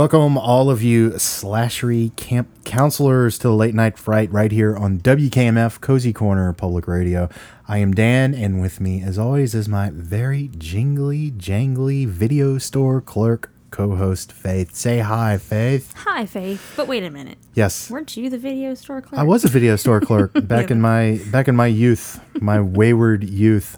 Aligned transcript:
Welcome, 0.00 0.38
all 0.38 0.70
of 0.70 0.82
you 0.82 1.10
slashery 1.10 2.16
camp 2.16 2.64
counselors, 2.64 3.36
to 3.40 3.48
the 3.48 3.54
Late 3.54 3.74
Night 3.74 3.98
Fright 3.98 4.32
right 4.32 4.50
here 4.50 4.74
on 4.74 4.98
WKMF 4.98 5.82
Cozy 5.82 6.14
Corner 6.14 6.54
Public 6.54 6.88
Radio. 6.88 7.28
I 7.68 7.76
am 7.80 7.92
Dan, 7.92 8.32
and 8.32 8.62
with 8.62 8.80
me, 8.80 9.02
as 9.02 9.18
always, 9.18 9.54
is 9.54 9.68
my 9.68 9.90
very 9.92 10.48
jingly, 10.56 11.30
jangly 11.32 12.06
video 12.06 12.56
store 12.56 13.02
clerk 13.02 13.50
co 13.70 13.94
host, 13.94 14.32
Faith. 14.32 14.74
Say 14.74 15.00
hi, 15.00 15.36
Faith. 15.36 15.92
Hi, 15.98 16.24
Faith. 16.24 16.72
But 16.78 16.88
wait 16.88 17.04
a 17.04 17.10
minute. 17.10 17.36
Yes. 17.52 17.90
Weren't 17.90 18.16
you 18.16 18.30
the 18.30 18.38
video 18.38 18.72
store 18.72 19.02
clerk? 19.02 19.20
I 19.20 19.24
was 19.24 19.44
a 19.44 19.48
video 19.48 19.76
store 19.76 20.00
clerk 20.00 20.30
back 20.48 20.70
in 20.70 20.80
my 20.80 21.20
back 21.30 21.46
in 21.46 21.54
my 21.54 21.66
youth, 21.66 22.18
my 22.40 22.58
wayward 22.58 23.22
youth. 23.22 23.76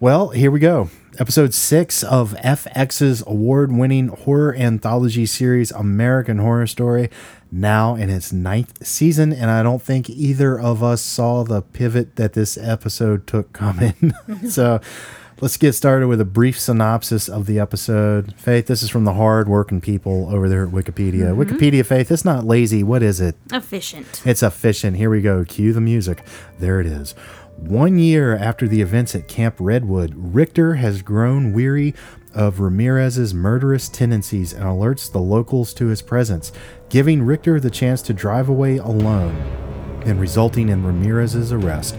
Well, 0.00 0.30
here 0.30 0.50
we 0.50 0.58
go. 0.58 0.90
Episode 1.16 1.54
six 1.54 2.02
of 2.02 2.32
FX's 2.32 3.22
award 3.26 3.70
winning 3.70 4.08
horror 4.08 4.54
anthology 4.56 5.26
series, 5.26 5.70
American 5.70 6.38
Horror 6.38 6.66
Story, 6.66 7.08
now 7.52 7.94
in 7.94 8.10
its 8.10 8.32
ninth 8.32 8.84
season. 8.84 9.32
And 9.32 9.48
I 9.48 9.62
don't 9.62 9.80
think 9.80 10.10
either 10.10 10.58
of 10.58 10.82
us 10.82 11.00
saw 11.00 11.44
the 11.44 11.62
pivot 11.62 12.16
that 12.16 12.32
this 12.32 12.58
episode 12.58 13.28
took 13.28 13.52
coming. 13.52 14.12
so 14.48 14.80
let's 15.40 15.56
get 15.56 15.74
started 15.74 16.08
with 16.08 16.20
a 16.20 16.24
brief 16.24 16.58
synopsis 16.58 17.28
of 17.28 17.46
the 17.46 17.60
episode. 17.60 18.34
Faith, 18.36 18.66
this 18.66 18.82
is 18.82 18.90
from 18.90 19.04
the 19.04 19.14
hard 19.14 19.48
working 19.48 19.80
people 19.80 20.28
over 20.34 20.48
there 20.48 20.66
at 20.66 20.72
Wikipedia. 20.72 21.32
Mm-hmm. 21.32 21.40
Wikipedia, 21.40 21.86
Faith, 21.86 22.10
it's 22.10 22.24
not 22.24 22.44
lazy. 22.44 22.82
What 22.82 23.04
is 23.04 23.20
it? 23.20 23.36
Efficient. 23.52 24.22
It's 24.24 24.42
efficient. 24.42 24.96
Here 24.96 25.10
we 25.10 25.22
go. 25.22 25.44
Cue 25.44 25.72
the 25.72 25.80
music. 25.80 26.24
There 26.58 26.80
it 26.80 26.86
is. 26.86 27.14
One 27.68 27.98
year 27.98 28.36
after 28.36 28.68
the 28.68 28.82
events 28.82 29.14
at 29.14 29.26
Camp 29.26 29.54
Redwood, 29.58 30.12
Richter 30.14 30.74
has 30.74 31.00
grown 31.00 31.54
weary 31.54 31.94
of 32.34 32.60
Ramirez's 32.60 33.32
murderous 33.32 33.88
tendencies 33.88 34.52
and 34.52 34.64
alerts 34.64 35.10
the 35.10 35.18
locals 35.18 35.72
to 35.74 35.86
his 35.86 36.02
presence, 36.02 36.52
giving 36.90 37.22
Richter 37.22 37.58
the 37.58 37.70
chance 37.70 38.02
to 38.02 38.12
drive 38.12 38.50
away 38.50 38.76
alone 38.76 39.34
and 40.04 40.20
resulting 40.20 40.68
in 40.68 40.84
Ramirez's 40.84 41.52
arrest. 41.52 41.96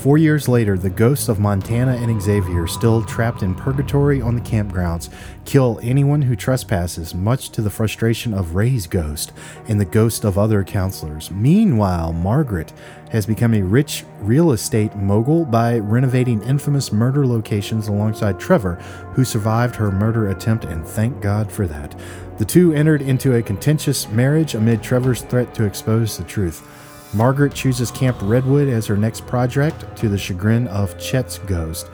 Four 0.00 0.16
years 0.16 0.48
later, 0.48 0.78
the 0.78 0.88
ghosts 0.88 1.28
of 1.28 1.38
Montana 1.38 1.92
and 1.92 2.22
Xavier, 2.22 2.66
still 2.66 3.04
trapped 3.04 3.42
in 3.42 3.54
purgatory 3.54 4.22
on 4.22 4.34
the 4.34 4.40
campgrounds, 4.40 5.10
kill 5.44 5.78
anyone 5.82 6.22
who 6.22 6.34
trespasses, 6.34 7.14
much 7.14 7.50
to 7.50 7.60
the 7.60 7.68
frustration 7.68 8.32
of 8.32 8.54
Ray's 8.54 8.86
ghost 8.86 9.30
and 9.68 9.78
the 9.78 9.84
ghost 9.84 10.24
of 10.24 10.38
other 10.38 10.64
counselors. 10.64 11.30
Meanwhile, 11.30 12.14
Margaret 12.14 12.72
has 13.10 13.26
become 13.26 13.52
a 13.52 13.60
rich 13.60 14.06
real 14.20 14.52
estate 14.52 14.96
mogul 14.96 15.44
by 15.44 15.78
renovating 15.80 16.42
infamous 16.44 16.92
murder 16.92 17.26
locations 17.26 17.88
alongside 17.88 18.40
Trevor, 18.40 18.76
who 19.12 19.22
survived 19.22 19.76
her 19.76 19.92
murder 19.92 20.30
attempt, 20.30 20.64
and 20.64 20.86
thank 20.86 21.20
God 21.20 21.52
for 21.52 21.66
that. 21.66 21.94
The 22.38 22.46
two 22.46 22.72
entered 22.72 23.02
into 23.02 23.34
a 23.34 23.42
contentious 23.42 24.08
marriage 24.08 24.54
amid 24.54 24.82
Trevor's 24.82 25.20
threat 25.20 25.52
to 25.56 25.64
expose 25.64 26.16
the 26.16 26.24
truth. 26.24 26.66
Margaret 27.12 27.52
chooses 27.52 27.90
Camp 27.90 28.16
Redwood 28.22 28.68
as 28.68 28.86
her 28.86 28.96
next 28.96 29.26
project 29.26 29.96
to 29.96 30.08
the 30.08 30.18
chagrin 30.18 30.68
of 30.68 30.96
Chet's 30.98 31.38
ghost. 31.38 31.88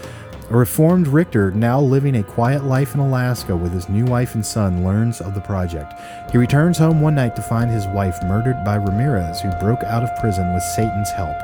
A 0.51 0.57
reformed 0.57 1.09
Richter, 1.09 1.51
now 1.53 1.81
living 1.81 2.17
a 2.17 2.23
quiet 2.23 2.65
life 2.65 2.95
in 2.95 3.01
Alaska 3.01 3.57
with 3.57 3.73
his 3.73 3.89
new 3.89 4.05
wife 4.05 4.35
and 4.35 4.45
son, 4.45 4.85
learns 4.85 5.23
of 5.23 5.35
the 5.35 5.41
project. 5.41 5.95
He 6.31 6.39
returns 6.39 6.77
home 6.77 7.01
one 7.01 7.15
night 7.15 7.35
to 7.35 7.43
find 7.43 7.71
his 7.71 7.87
wife 7.89 8.17
murdered 8.25 8.63
by 8.63 8.77
Ramirez, 8.77 9.41
who 9.41 9.51
broke 9.59 9.83
out 9.85 10.05
of 10.05 10.21
prison 10.21 10.53
with 10.53 10.63
Satan's 10.63 11.11
help. 11.11 11.37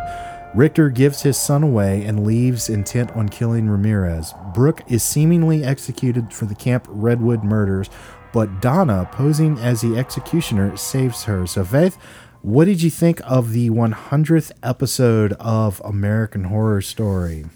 Richter 0.54 0.90
gives 0.90 1.22
his 1.22 1.38
son 1.38 1.62
away 1.62 2.04
and 2.04 2.26
leaves 2.26 2.68
intent 2.68 3.10
on 3.12 3.30
killing 3.30 3.70
Ramirez. 3.70 4.34
Brooke 4.54 4.82
is 4.86 5.02
seemingly 5.02 5.64
executed 5.64 6.32
for 6.32 6.44
the 6.44 6.54
Camp 6.54 6.86
Redwood 6.90 7.42
murders, 7.42 7.88
but 8.34 8.60
Donna, 8.60 9.08
posing 9.12 9.58
as 9.58 9.80
the 9.80 9.96
executioner, 9.96 10.76
saves 10.76 11.24
her. 11.24 11.46
So, 11.46 11.64
Faith, 11.64 11.96
what 12.42 12.64
did 12.64 12.82
you 12.82 12.90
think 12.90 13.20
of 13.24 13.52
the 13.52 13.70
100th 13.70 14.50
episode 14.62 15.32
of 15.34 15.80
American 15.84 16.44
Horror 16.44 16.82
Story? 16.82 17.46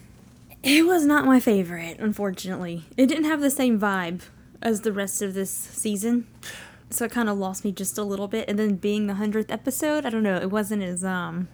It 0.63 0.87
was 0.87 1.05
not 1.05 1.25
my 1.25 1.41
favorite, 1.41 1.99
unfortunately. 1.99 2.85
It 2.97 3.07
didn't 3.07 3.25
have 3.25 3.41
the 3.41 3.51
same 3.51 3.79
vibe 3.81 4.23
as 4.63 4.83
the 4.83 4.93
rest 4.93 5.23
of 5.23 5.35
this 5.35 5.51
season. 5.51 6.27
So 6.91 7.05
it 7.05 7.11
kind 7.11 7.29
of 7.29 7.37
lost 7.37 7.65
me 7.65 7.73
just 7.73 7.99
a 7.99 8.05
little 8.05 8.29
bit. 8.29 8.49
And 8.49 8.59
then 8.59 8.77
being 8.77 9.09
the 9.09 9.15
100th 9.15 9.51
episode, 9.51 10.07
I 10.07 10.11
don't 10.11 10.23
know, 10.23 10.37
it 10.37 10.51
wasn't 10.51 10.83
as, 10.85 11.05
um, 11.05 11.49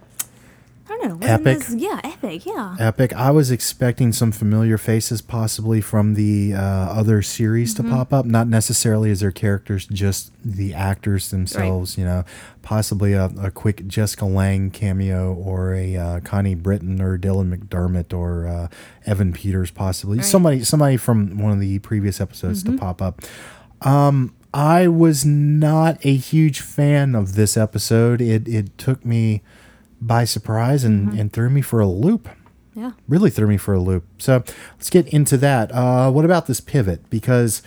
I 0.89 0.99
don't 0.99 1.21
know. 1.21 1.27
Epic? 1.27 1.59
As, 1.59 1.75
yeah, 1.75 2.01
epic, 2.03 2.45
yeah. 2.45 2.77
Epic. 2.79 3.13
I 3.15 3.31
was 3.31 3.51
expecting 3.51 4.13
some 4.13 4.33
familiar 4.33 4.77
faces, 4.79 5.23
possibly 5.23 5.81
from 5.81 6.15
the 6.15 6.55
uh, 6.55 6.59
other 6.61 7.23
series, 7.23 7.73
to 7.75 7.83
pop 7.83 8.13
up. 8.13 8.27
Not 8.27 8.49
necessarily 8.49 9.11
as 9.11 9.21
their 9.21 9.31
characters, 9.31 9.87
just 9.87 10.33
the 10.45 10.75
actors 10.75 11.31
themselves. 11.31 11.97
You 11.97 12.05
know, 12.05 12.25
possibly 12.63 13.13
a, 13.13 13.27
a 13.41 13.51
quick 13.51 13.87
Jessica 13.87 14.25
Lange 14.25 14.71
cameo, 14.71 15.33
or 15.33 15.75
a 15.75 15.97
uh, 15.97 16.21
Connie 16.21 16.57
Britton, 16.57 17.01
or 17.01 17.17
Dylan 17.17 17.57
McDermott, 17.57 18.13
or 18.13 18.47
uh, 18.47 18.69
Evan 19.07 19.33
Peters, 19.33 19.71
possibly 19.71 20.21
somebody, 20.23 20.65
somebody 20.65 20.97
from 20.97 21.39
one 21.39 21.53
of 21.53 21.61
the 21.61 21.79
previous 21.79 22.21
episodes 22.21 22.63
to 22.65 22.77
pop 22.77 23.01
up. 23.01 23.23
Um, 23.83 24.35
I 24.55 24.89
was 24.89 25.25
not 25.25 26.05
a 26.05 26.15
huge 26.15 26.61
fan 26.61 27.15
of 27.15 27.35
this 27.35 27.57
episode. 27.57 28.21
It 28.21 28.47
it 28.47 28.77
took 28.77 29.05
me 29.05 29.43
by 30.07 30.25
surprise 30.25 30.85
and, 30.85 31.13
and 31.19 31.33
threw 31.33 31.49
me 31.51 31.61
for 31.63 31.81
a 31.81 31.87
loop 31.87 32.29
Yeah. 32.75 32.93
really 33.09 33.31
threw 33.31 33.47
me 33.47 33.57
for 33.57 33.75
a 33.75 33.79
loop. 33.81 34.05
So 34.19 34.43
let's 34.77 34.91
get 34.91 35.07
into 35.09 35.37
that. 35.39 35.71
Uh, 35.73 36.11
what 36.11 36.25
about 36.25 36.47
this 36.47 36.61
pivot? 36.61 37.09
Because 37.11 37.63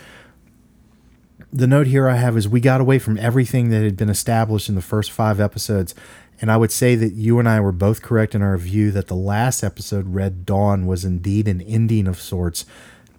the 1.52 1.66
note 1.66 1.86
here 1.86 2.08
I 2.08 2.16
have 2.16 2.36
is 2.36 2.48
we 2.48 2.60
got 2.60 2.80
away 2.80 2.98
from 2.98 3.16
everything 3.18 3.70
that 3.70 3.82
had 3.82 3.96
been 3.96 4.10
established 4.10 4.68
in 4.68 4.74
the 4.74 4.82
first 4.82 5.10
five 5.10 5.40
episodes. 5.40 5.94
And 6.40 6.50
I 6.50 6.56
would 6.58 6.72
say 6.72 6.96
that 6.96 7.14
you 7.14 7.38
and 7.38 7.48
I 7.48 7.60
were 7.60 7.72
both 7.72 8.02
correct 8.02 8.34
in 8.34 8.42
our 8.42 8.58
view 8.58 8.90
that 8.90 9.06
the 9.06 9.14
last 9.16 9.62
episode, 9.64 10.14
Red 10.14 10.44
Dawn, 10.44 10.86
was 10.86 11.04
indeed 11.04 11.48
an 11.48 11.62
ending 11.62 12.06
of 12.06 12.20
sorts. 12.20 12.66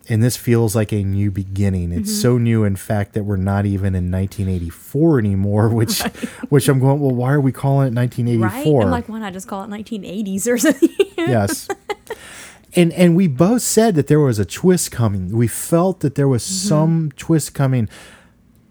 And 0.10 0.24
this 0.24 0.38
feels 0.38 0.74
like 0.76 0.94
a 0.94 1.04
new 1.04 1.32
beginning. 1.32 1.92
It's 1.92 2.22
so 2.22 2.38
new, 2.38 2.64
in 2.64 2.78
fact, 2.78 3.14
that 3.14 3.24
we're 3.24 3.36
not 3.36 3.66
even 3.66 3.94
in 3.94 4.10
1984 4.10 5.20
anymore. 5.20 5.68
Which, 5.74 6.02
which 6.50 6.70
I'm 6.70 6.80
going. 6.80 7.00
Well, 7.02 7.12
why 7.14 7.34
are 7.34 7.42
we 7.42 7.52
calling 7.52 7.88
it 7.88 8.00
Right? 8.00 8.10
1984? 8.16 8.82
I'm 8.84 8.90
like, 8.90 9.10
why 9.10 9.20
not 9.20 9.34
just 9.34 9.48
call 9.50 9.64
it 9.64 9.68
1980s 9.70 10.48
or 10.48 10.58
something? 10.58 10.90
yes. 11.18 11.68
And 12.74 12.94
and 12.94 13.16
we 13.16 13.28
both 13.28 13.62
said 13.64 13.96
that 13.96 14.08
there 14.08 14.20
was 14.20 14.40
a 14.40 14.46
twist 14.46 14.92
coming. 14.92 15.36
We 15.36 15.48
felt 15.48 16.00
that 16.02 16.16
there 16.16 16.28
was 16.28 16.44
Mm-hmm. 16.44 16.68
some 16.68 17.12
twist 17.18 17.54
coming. 17.54 17.90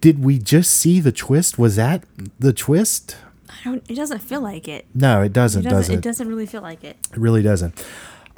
Did 0.01 0.23
we 0.25 0.39
just 0.39 0.71
see 0.73 1.01
the 1.01 1.13
twist? 1.13 1.59
Was 1.59 1.77
that 1.77 2.05
the 2.39 2.53
twist? 2.53 3.17
I 3.49 3.55
don't, 3.65 3.83
it 3.91 3.95
doesn't 3.95 4.21
feel 4.21 4.41
like 4.41 4.69
it. 4.69 4.87
No, 4.95 5.23
it 5.23 5.33
doesn't, 5.33 5.63
It 5.67 5.71
does 5.71 5.73
doesn't, 5.73 5.95
it? 5.95 5.99
it 5.99 6.03
doesn't 6.03 6.29
really 6.29 6.47
feel 6.47 6.61
like 6.63 6.85
it. 6.85 6.97
It 7.13 7.17
really 7.19 7.43
doesn't. 7.43 7.85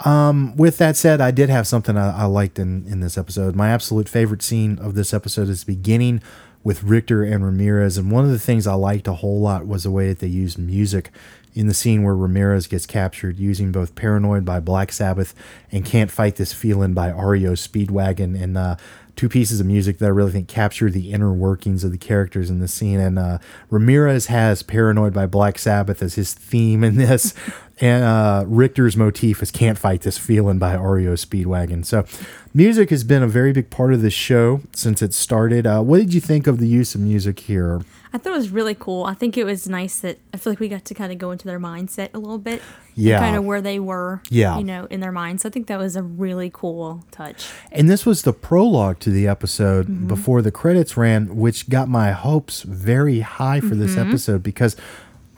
Um, 0.05 0.57
with 0.57 0.79
that 0.79 0.97
said, 0.97 1.21
I 1.21 1.31
did 1.31 1.51
have 1.51 1.67
something 1.67 1.97
I, 1.97 2.23
I 2.23 2.25
liked 2.25 2.59
in, 2.59 2.87
in 2.87 3.01
this 3.01 3.19
episode. 3.19 3.57
My 3.57 3.71
absolute 3.71 4.09
favorite 4.09 4.43
scene 4.43 4.79
of 4.79 4.95
this 4.95 5.13
episode 5.13 5.49
is 5.49 5.65
beginning 5.65 6.23
with 6.63 6.83
Richter 6.83 7.25
and 7.25 7.45
Ramirez. 7.45 7.99
And 7.99 8.11
one 8.11 8.25
of 8.25 8.31
the 8.31 8.39
things 8.39 8.67
I 8.67 8.75
liked 8.75 9.09
a 9.09 9.15
whole 9.15 9.41
lot 9.41 9.67
was 9.67 9.85
the 9.85 9.91
way 9.91 10.09
that 10.09 10.21
they 10.21 10.27
used 10.27 10.59
music 10.59 11.11
in 11.55 11.67
the 11.67 11.75
scene 11.75 12.03
where 12.03 12.15
Ramirez 12.15 12.67
gets 12.67 12.87
captured, 12.87 13.39
using 13.39 13.73
both 13.73 13.95
Paranoid 13.95 14.45
by 14.45 14.61
Black 14.61 14.93
Sabbath 14.93 15.35
and 15.73 15.85
Can't 15.85 16.11
Fight 16.11 16.37
This 16.37 16.53
Feeling 16.53 16.95
by 16.95 17.09
REO 17.09 17.53
Speedwagon. 17.53 18.41
And 18.41 18.57
uh, 18.57 18.77
two 19.17 19.29
pieces 19.29 19.59
of 19.59 19.67
music 19.67 19.99
that 19.99 20.07
I 20.07 20.11
really 20.11 20.31
think 20.31 20.47
capture 20.47 20.91
the 20.91 21.11
inner 21.11 21.33
workings 21.33 21.83
of 21.83 21.91
the 21.91 21.99
characters 21.99 22.51
in 22.51 22.61
the 22.61 22.69
scene. 22.69 23.01
And 23.01 23.19
uh, 23.19 23.39
Ramirez 23.71 24.27
has 24.27 24.63
Paranoid 24.63 25.13
by 25.13 25.27
Black 25.27 25.59
Sabbath 25.59 26.03
as 26.03 26.15
his 26.15 26.35
theme 26.35 26.85
in 26.85 26.97
this. 26.97 27.35
and 27.81 28.05
uh, 28.05 28.45
Richter's 28.47 28.97
motif 28.97 29.43
is 29.43 29.51
Can't 29.51 29.79
Fight 29.79 30.03
This 30.03 30.19
Feeling 30.19 30.59
by 30.59 30.75
REO 30.75 31.15
Speedwagon. 31.15 31.85
So 31.85 32.05
music 32.53 32.91
has 32.91 33.05
been 33.05 33.23
a 33.23 33.29
very 33.29 33.53
big 33.53 33.71
part 33.71 33.93
of 33.93 34.03
this 34.03 34.15
show 34.15 34.61
since 34.73 35.03
it 35.03 35.15
started. 35.15 35.67
Uh, 35.67 35.83
what 35.83 35.99
did 35.99 36.13
you 36.13 36.21
think 36.21 36.47
of 36.47 36.59
the 36.59 36.69
use 36.69 36.95
of 36.95 37.01
music 37.01 37.41
here? 37.41 37.83
I 38.13 38.19
thought 38.19 38.33
it 38.33 38.37
was 38.37 38.51
really 38.51 38.75
cool. 38.75 39.05
I 39.05 39.15
think 39.15 39.37
it 39.37 39.45
was 39.45 39.69
nice 39.69 40.01
that 40.01 40.19
I 40.33 40.39
feel 40.39 40.53
like 40.53 40.61
we 40.61 40.69
got 40.69 40.85
to 40.87 40.95
kind 40.95 41.13
of 41.13 41.19
go 41.19 41.31
into 41.31 41.47
their 41.47 41.61
mindset 41.61 42.09
a 42.15 42.19
little 42.19 42.39
bit. 42.39 42.63
Yeah. 42.95 43.21
Kind 43.21 43.37
of 43.37 43.45
where 43.45 43.61
they 43.61 43.79
were. 43.79 44.23
Yeah. 44.31 44.59
You 44.59 44.65
know, 44.65 44.87
in 44.87 45.01
their 45.01 45.13
minds. 45.13 45.43
So 45.43 45.51
I 45.51 45.53
think 45.53 45.67
that 45.67 45.79
was 45.79 45.95
a 45.95 46.03
really 46.03 46.51
cool 46.53 47.05
touch. 47.11 47.49
And 47.71 47.89
this 47.89 48.07
was 48.07 48.23
the 48.23 48.33
prologue 48.33 48.99
to 49.01 49.11
the 49.11 49.29
episode 49.29 50.09
before 50.09 50.41
the 50.43 50.51
credits 50.51 50.97
ran, 50.97 51.37
which 51.37 51.69
got 51.69 51.89
my 51.89 52.13
hopes 52.13 52.63
very 52.63 53.21
high 53.21 53.61
for 53.61 53.75
this 53.75 53.97
episode 53.97 54.43
because 54.43 54.75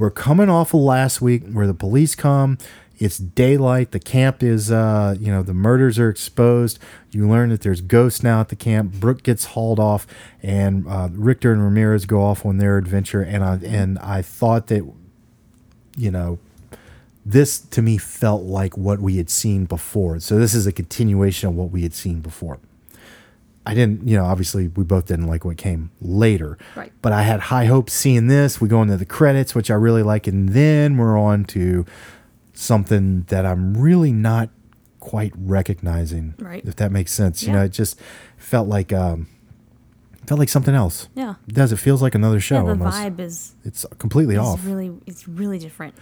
we're 0.01 0.11
coming 0.11 0.49
off 0.49 0.73
of 0.73 0.81
last 0.81 1.21
week 1.21 1.47
where 1.53 1.67
the 1.67 1.75
police 1.75 2.15
come. 2.15 2.57
It's 2.99 3.19
daylight. 3.19 3.91
The 3.91 4.01
camp 4.01 4.43
is, 4.43 4.73
uh, 4.73 5.15
you 5.21 5.31
know, 5.31 5.43
the 5.43 5.53
murders 5.53 5.99
are 5.99 6.09
exposed. 6.09 6.79
You 7.11 7.29
learn 7.29 7.51
that 7.51 7.61
there's 7.61 7.83
ghosts 7.83 8.23
now 8.23 8.41
at 8.41 8.49
the 8.49 8.57
camp. 8.57 8.95
Brooke 8.95 9.23
gets 9.23 9.45
hauled 9.45 9.79
off, 9.79 10.07
and 10.43 10.87
uh, 10.89 11.11
Richter 11.13 11.53
and 11.53 11.63
Ramirez 11.63 12.07
go 12.07 12.23
off 12.23 12.47
on 12.47 12.57
their 12.57 12.79
adventure. 12.79 13.21
And 13.21 13.45
I 13.45 13.57
and 13.57 13.99
I 13.99 14.23
thought 14.23 14.69
that, 14.69 14.91
you 15.99 16.11
know, 16.11 16.39
this 17.25 17.59
to 17.59 17.83
me 17.83 17.99
felt 17.99 18.43
like 18.43 18.79
what 18.79 19.01
we 19.01 19.19
had 19.19 19.29
seen 19.29 19.67
before. 19.67 20.19
So 20.21 20.39
this 20.39 20.55
is 20.55 20.67
a 20.67 20.73
continuation 20.73 21.51
of 21.51 21.55
what 21.55 21.71
we 21.71 21.83
had 21.83 21.93
seen 21.93 22.21
before. 22.21 22.59
I 23.67 23.75
didn't, 23.75 24.09
you 24.09 24.17
know, 24.17 24.25
obviously 24.25 24.69
we 24.69 24.85
both 24.85 25.07
didn't 25.07 25.27
like 25.27 25.45
what 25.45 25.57
came 25.59 25.91
later. 26.01 26.57
Right. 26.75 26.93
But 27.03 27.13
I 27.13 27.23
had 27.23 27.41
high 27.41 27.67
hopes 27.67 27.93
seeing 27.93 28.27
this. 28.27 28.61
We 28.61 28.69
go 28.69 28.81
into 28.83 28.97
the 28.97 29.05
credits, 29.05 29.55
which 29.55 29.71
I 29.71 29.75
really 29.75 30.03
like, 30.03 30.27
and 30.27 30.49
then 30.51 30.97
we're 30.97 31.19
on 31.19 31.45
to 31.47 31.85
something 32.55 33.23
that 33.29 33.45
I'm 33.47 33.77
really 33.77 34.13
not 34.13 34.51
quite 34.99 35.33
recognizing. 35.37 36.35
Right. 36.39 36.65
If 36.65 36.77
that 36.77 36.91
makes 36.93 37.13
sense. 37.13 37.43
You 37.43 37.53
know, 37.53 37.63
it 37.65 37.71
just 37.73 38.01
felt 38.37 38.69
like 38.69 38.93
um 38.93 39.29
felt 40.27 40.39
like 40.39 40.49
something 40.49 40.75
else. 40.75 41.09
Yeah. 41.15 41.35
It 41.49 41.55
does. 41.55 41.73
It 41.73 41.77
feels 41.79 42.03
like 42.03 42.15
another 42.15 42.41
show 42.41 42.57
Yeah, 42.57 42.63
the 42.63 42.69
almost. 42.71 42.97
vibe 42.99 43.21
is, 43.21 43.55
It's 43.65 43.85
completely 43.99 44.35
is 44.37 44.41
off. 44.41 44.65
really 44.65 44.91
it's 45.07 45.27
really 45.29 45.59
different. 45.59 45.95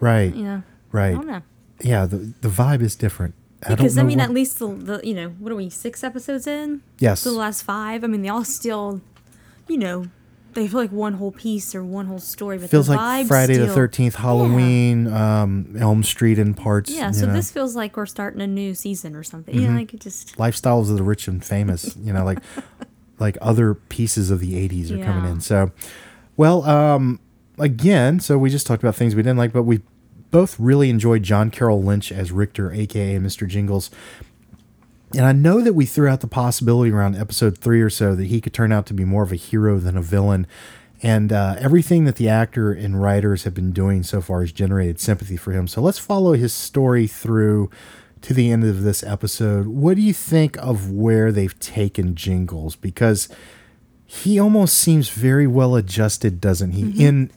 right. 0.00 0.34
Yeah. 0.34 0.60
Right. 0.92 1.10
I 1.10 1.14
don't 1.14 1.26
know. 1.26 1.42
Yeah, 1.82 2.06
the 2.06 2.32
the 2.40 2.48
vibe 2.48 2.80
is 2.82 2.94
different. 2.94 3.34
I 3.64 3.74
Because 3.74 3.96
I, 3.98 4.02
mean, 4.02 4.18
what- 4.18 4.24
at 4.24 4.30
least 4.32 4.58
the, 4.58 4.68
the 4.68 5.00
you 5.02 5.14
know 5.14 5.28
what 5.38 5.52
are 5.52 5.56
we 5.56 5.70
six 5.70 6.02
episodes 6.04 6.46
in? 6.46 6.82
Yes. 6.98 7.20
So 7.20 7.32
the 7.32 7.38
last 7.38 7.62
five. 7.62 8.04
I 8.04 8.06
mean, 8.06 8.22
they 8.22 8.28
all 8.28 8.44
still, 8.44 9.00
you 9.68 9.78
know, 9.78 10.06
they 10.54 10.68
feel 10.68 10.80
like 10.80 10.92
one 10.92 11.14
whole 11.14 11.32
piece 11.32 11.74
or 11.74 11.84
one 11.84 12.06
whole 12.06 12.18
story. 12.18 12.58
But 12.58 12.70
feels 12.70 12.86
the 12.86 12.96
like 12.96 13.26
Friday 13.26 13.56
the 13.56 13.68
Thirteenth, 13.68 14.14
Halloween, 14.16 15.06
um, 15.12 15.74
Elm 15.78 16.02
Street 16.02 16.38
in 16.38 16.54
parts. 16.54 16.90
Yeah. 16.90 17.08
you 17.08 17.12
So 17.14 17.26
know. 17.26 17.32
this 17.32 17.50
feels 17.50 17.76
like 17.76 17.96
we're 17.96 18.06
starting 18.06 18.40
a 18.40 18.46
new 18.46 18.74
season 18.74 19.14
or 19.16 19.22
something. 19.22 19.54
You 19.54 19.62
Mm-hmm. 19.62 19.72
know, 19.74 19.78
like 19.80 19.94
it 19.94 20.00
just 20.00 20.36
lifestyles 20.36 20.90
of 20.90 20.96
the 20.96 21.02
rich 21.02 21.28
and 21.28 21.44
famous. 21.44 21.96
You 22.06 22.12
know, 22.12 22.24
like 22.24 22.38
like 23.18 23.36
other 23.40 23.74
pieces 23.74 24.30
of 24.30 24.40
the 24.40 24.52
'80s 24.68 24.90
are 24.90 25.02
coming 25.04 25.30
in. 25.30 25.40
So, 25.40 25.72
well, 26.36 26.62
um, 26.64 27.20
again, 27.58 28.20
so 28.20 28.36
we 28.38 28.50
just 28.50 28.66
talked 28.66 28.82
about 28.82 28.94
things 28.96 29.14
we 29.14 29.22
didn't 29.22 29.38
like, 29.38 29.52
but 29.52 29.62
we 29.62 29.80
both 30.36 30.60
really 30.60 30.90
enjoyed 30.90 31.22
John 31.22 31.50
Carroll 31.50 31.82
Lynch 31.82 32.12
as 32.12 32.30
Richter, 32.30 32.70
aka 32.70 33.16
Mr. 33.16 33.48
Jingles. 33.48 33.90
And 35.14 35.24
I 35.24 35.32
know 35.32 35.62
that 35.62 35.72
we 35.72 35.86
threw 35.86 36.08
out 36.08 36.20
the 36.20 36.26
possibility 36.26 36.90
around 36.90 37.16
episode 37.16 37.56
three 37.56 37.80
or 37.80 37.88
so 37.88 38.14
that 38.14 38.26
he 38.26 38.42
could 38.42 38.52
turn 38.52 38.70
out 38.70 38.84
to 38.88 38.92
be 38.92 39.06
more 39.06 39.22
of 39.22 39.32
a 39.32 39.36
hero 39.36 39.78
than 39.78 39.96
a 39.96 40.02
villain. 40.02 40.46
And 41.02 41.32
uh, 41.32 41.56
everything 41.58 42.04
that 42.04 42.16
the 42.16 42.28
actor 42.28 42.70
and 42.70 43.00
writers 43.00 43.44
have 43.44 43.54
been 43.54 43.72
doing 43.72 44.02
so 44.02 44.20
far 44.20 44.42
has 44.42 44.52
generated 44.52 45.00
sympathy 45.00 45.38
for 45.38 45.52
him. 45.52 45.66
So 45.66 45.80
let's 45.80 45.98
follow 45.98 46.34
his 46.34 46.52
story 46.52 47.06
through 47.06 47.70
to 48.20 48.34
the 48.34 48.50
end 48.50 48.62
of 48.62 48.82
this 48.82 49.02
episode. 49.02 49.66
What 49.66 49.96
do 49.96 50.02
you 50.02 50.12
think 50.12 50.58
of 50.58 50.90
where 50.90 51.32
they've 51.32 51.58
taken 51.60 52.14
Jingles? 52.14 52.76
Because 52.76 53.30
he 54.04 54.38
almost 54.38 54.74
seems 54.74 55.08
very 55.08 55.46
well 55.46 55.76
adjusted, 55.76 56.42
doesn't 56.42 56.72
he? 56.72 57.02
In 57.02 57.30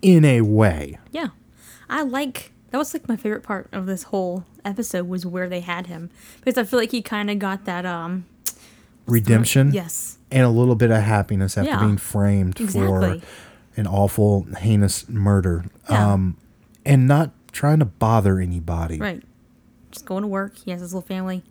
in 0.00 0.24
a 0.24 0.40
way. 0.40 0.98
yeah. 1.12 1.28
I 1.88 2.02
like 2.02 2.52
that 2.70 2.78
was 2.78 2.92
like 2.94 3.08
my 3.08 3.16
favorite 3.16 3.42
part 3.42 3.68
of 3.72 3.86
this 3.86 4.04
whole 4.04 4.44
episode 4.64 5.08
was 5.08 5.24
where 5.24 5.48
they 5.48 5.60
had 5.60 5.86
him 5.86 6.10
because 6.40 6.58
I 6.58 6.64
feel 6.64 6.78
like 6.78 6.90
he 6.90 7.00
kind 7.02 7.30
of 7.30 7.38
got 7.38 7.64
that 7.64 7.86
um 7.86 8.26
Redemption. 9.06 9.72
yes 9.72 10.18
and 10.32 10.42
a 10.42 10.48
little 10.48 10.74
bit 10.74 10.90
of 10.90 11.00
happiness 11.02 11.56
after 11.56 11.70
Yeah. 11.70 11.80
being 11.80 11.96
framed 11.96 12.60
Exactly. 12.60 13.20
for 13.20 13.26
an 13.80 13.86
awful, 13.86 14.46
heinous 14.58 15.08
murder. 15.08 15.66
Yeah. 15.88 16.12
Um, 16.14 16.36
and 16.84 17.06
not 17.06 17.30
trying 17.52 17.78
to 17.78 17.84
bother 17.84 18.40
anybody. 18.40 18.98
right 18.98 19.22
just 19.92 20.04
going 20.06 20.22
to 20.22 20.28
work 20.28 20.56
he 20.58 20.70
has 20.72 20.80
his 20.80 20.92
little 20.92 21.06
family 21.06 21.42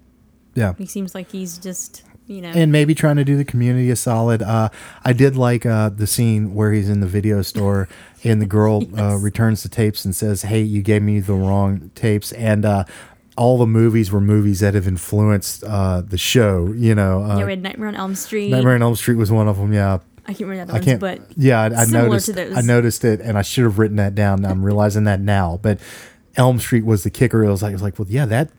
Yeah. 0.53 0.73
he 0.77 0.85
seems 0.85 1.15
like 1.15 1.31
he's 1.31 1.57
just 1.57 2.03
you 2.27 2.41
know 2.41 2.49
And 2.49 2.71
maybe 2.71 2.95
trying 2.95 3.17
to 3.17 3.23
do 3.23 3.37
the 3.37 3.45
community 3.45 3.89
a 3.89 3.95
solid. 3.95 4.41
Uh, 4.41 4.69
I 5.03 5.13
did 5.13 5.35
like 5.35 5.65
uh, 5.65 5.89
the 5.89 6.07
scene 6.07 6.53
where 6.55 6.71
he's 6.73 6.89
in 6.89 6.99
the 6.99 7.07
video 7.07 7.41
store 7.41 7.87
and 8.23 8.41
the 8.41 8.45
girl 8.45 8.83
uh, 8.97 9.15
returns 9.17 9.63
the 9.63 9.69
tapes 9.69 10.05
and 10.05 10.15
says, 10.15 10.43
Hey, 10.43 10.61
you 10.61 10.81
gave 10.81 11.01
me 11.01 11.19
the 11.19 11.33
wrong 11.33 11.91
tapes. 11.95 12.31
And 12.33 12.65
uh, 12.65 12.85
all 13.37 13.57
the 13.57 13.67
movies 13.67 14.11
were 14.11 14.21
movies 14.21 14.61
that 14.61 14.73
have 14.73 14.87
influenced 14.87 15.63
uh, 15.63 16.01
the 16.01 16.17
show, 16.17 16.71
you 16.73 16.95
know. 16.95 17.23
Uh, 17.23 17.39
yeah, 17.39 17.45
we 17.45 17.51
had 17.51 17.61
Nightmare 17.61 17.89
on 17.89 17.95
Elm 17.95 18.15
Street. 18.15 18.49
Nightmare 18.49 18.75
on 18.75 18.81
Elm 18.81 18.95
Street 18.95 19.15
was 19.15 19.31
one 19.31 19.47
of 19.47 19.57
them. 19.57 19.73
Yeah. 19.73 19.99
I 20.27 20.33
can't 20.33 20.49
remember 20.49 20.71
the 20.71 20.73
I 20.73 20.75
other 20.77 20.85
can't. 20.85 21.01
ones, 21.01 21.19
but 21.27 21.37
yeah, 21.37 21.61
I, 21.61 21.65
I 21.65 21.85
noticed. 21.85 22.25
to 22.27 22.33
those. 22.33 22.57
I 22.57 22.61
noticed 22.61 23.05
it, 23.05 23.21
and 23.21 23.37
I 23.37 23.43
should 23.43 23.63
have 23.65 23.77
written 23.77 23.97
that 23.97 24.15
down. 24.15 24.43
I'm 24.43 24.63
realizing 24.65 25.03
that 25.03 25.19
now. 25.19 25.59
But 25.61 25.79
Elm 26.35 26.59
Street 26.59 26.83
was 26.83 27.03
the 27.03 27.11
kicker. 27.11 27.43
It 27.43 27.51
was 27.51 27.61
like, 27.61 27.71
it 27.71 27.75
was 27.75 27.83
like, 27.83 27.99
well, 27.99 28.07
yeah, 28.09 28.25
that 28.25 28.49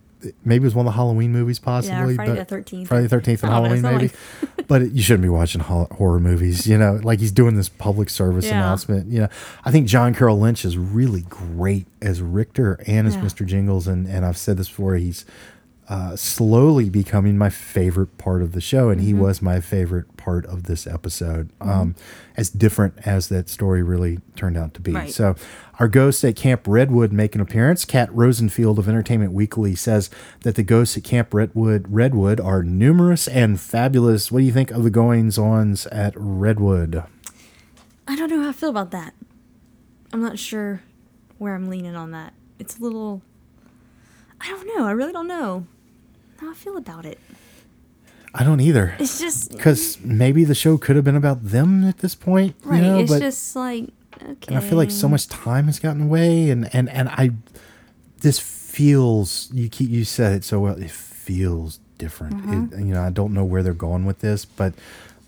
maybe 0.44 0.62
it 0.62 0.66
was 0.66 0.74
one 0.74 0.86
of 0.86 0.92
the 0.92 0.96
Halloween 0.96 1.32
movies, 1.32 1.58
possibly. 1.58 2.10
Yeah, 2.10 2.16
Friday 2.16 2.36
but 2.36 2.48
the 2.48 2.56
13th. 2.56 2.88
Friday 2.88 3.02
the 3.04 3.08
Thirteenth 3.08 3.42
and 3.42 3.52
oh, 3.52 3.56
know, 3.56 3.62
Halloween, 3.62 3.82
something 3.82 4.10
maybe. 4.52 4.64
but 4.66 4.82
it, 4.82 4.92
you 4.92 5.02
shouldn't 5.02 5.22
be 5.22 5.28
watching 5.28 5.60
ho- 5.60 5.88
horror 5.92 6.20
movies. 6.20 6.66
You 6.66 6.78
know, 6.78 7.00
like 7.02 7.20
he's 7.20 7.32
doing 7.32 7.56
this 7.56 7.68
public 7.68 8.10
service 8.10 8.46
Yeah. 8.46 8.52
announcement. 8.58 9.10
You 9.10 9.20
know, 9.22 9.28
I 9.64 9.70
think 9.70 9.86
John 9.88 10.14
Carroll 10.14 10.38
Lynch 10.38 10.64
is 10.64 10.76
really 10.78 11.22
great 11.28 11.86
as 12.02 12.20
Richter 12.22 12.80
and 12.86 13.06
as 13.06 13.14
Yeah. 13.16 13.22
Mr. 13.22 13.46
Jingles, 13.46 13.86
and 13.86 14.06
and 14.06 14.24
I've 14.24 14.38
said 14.38 14.56
this 14.56 14.68
before. 14.68 14.96
He's 14.96 15.24
uh, 15.88 16.16
slowly 16.16 16.90
becoming 16.90 17.38
my 17.38 17.48
favorite 17.48 18.18
part 18.18 18.42
of 18.42 18.52
the 18.52 18.60
show, 18.60 18.88
and 18.90 19.00
he 19.00 19.12
Mm-hmm. 19.12 19.20
was 19.22 19.40
my 19.40 19.60
favorite 19.60 20.16
part 20.16 20.44
of 20.46 20.64
this 20.64 20.84
episode. 20.86 21.50
Um, 21.60 21.94
as 22.36 22.50
different 22.50 22.94
as 23.06 23.28
that 23.28 23.48
story 23.48 23.82
really 23.82 24.18
turned 24.34 24.56
out 24.58 24.74
to 24.74 24.80
be. 24.80 24.92
Right. 24.92 25.10
So, 25.10 25.36
our 25.78 25.86
ghosts 25.88 26.24
at 26.24 26.34
Camp 26.36 26.62
Redwood 26.66 27.12
make 27.12 27.34
an 27.36 27.40
appearance. 27.40 27.84
Kat 27.84 28.12
Rosenfield 28.12 28.78
of 28.80 28.88
Entertainment 28.88 29.32
Weekly 29.32 29.74
says 29.76 30.10
that 30.40 30.54
the 30.56 30.62
ghosts 30.64 30.96
at 30.96 31.04
Camp 31.04 31.32
Redwood 31.32 31.86
Redwood 31.88 32.40
are 32.40 32.62
numerous 32.64 33.28
and 33.28 33.60
fabulous. 33.60 34.32
What 34.32 34.40
do 34.40 34.44
you 34.44 34.52
think 34.52 34.70
of 34.72 34.82
the 34.82 34.90
goings 34.90 35.38
ons 35.38 35.86
at 35.86 36.14
Redwood? 36.16 37.04
I 38.08 38.16
don't 38.16 38.28
know 38.30 38.42
how 38.42 38.48
I 38.48 38.52
feel 38.52 38.70
about 38.70 38.90
that. 38.90 39.14
I'm 40.12 40.20
not 40.22 40.38
sure 40.38 40.82
where 41.38 41.54
I'm 41.54 41.68
leaning 41.68 41.94
on 41.96 42.10
that. 42.10 42.32
It's 42.58 42.78
a 42.78 42.82
little. 42.82 43.22
I 44.40 44.48
don't 44.48 44.66
know. 44.76 44.84
I 44.86 44.90
really 44.90 45.12
don't 45.12 45.28
know 45.28 45.66
how 46.40 46.50
I 46.50 46.54
feel 46.54 46.76
about 46.76 47.04
it. 47.04 47.18
I 48.34 48.44
don't 48.44 48.60
either. 48.60 48.94
It's 48.98 49.18
just 49.18 49.50
Because 49.50 49.98
maybe 50.00 50.44
the 50.44 50.54
show 50.54 50.76
could 50.76 50.96
have 50.96 51.04
been 51.04 51.16
about 51.16 51.42
them 51.42 51.84
at 51.84 51.98
this 51.98 52.14
point, 52.14 52.54
right. 52.64 52.76
you 52.76 52.82
know, 52.82 52.98
it's 52.98 53.10
but 53.10 53.20
just 53.20 53.56
like 53.56 53.88
okay. 54.22 54.48
and 54.48 54.56
I 54.56 54.60
feel 54.60 54.76
like 54.76 54.90
so 54.90 55.08
much 55.08 55.28
time 55.28 55.66
has 55.66 55.78
gotten 55.78 56.02
away, 56.02 56.50
and 56.50 56.68
and 56.74 56.88
and 56.90 57.08
I, 57.08 57.30
this 58.20 58.38
feels 58.38 59.50
you 59.52 59.68
keep 59.68 59.88
you 59.88 60.04
said 60.04 60.34
it 60.34 60.44
so 60.44 60.60
well. 60.60 60.74
It 60.80 60.90
feels 60.90 61.80
different. 61.96 62.36
Mm-hmm. 62.36 62.74
It, 62.74 62.86
you 62.86 62.94
know, 62.94 63.02
I 63.02 63.10
don't 63.10 63.32
know 63.32 63.44
where 63.44 63.62
they're 63.62 63.72
going 63.72 64.04
with 64.04 64.18
this, 64.18 64.44
but 64.44 64.74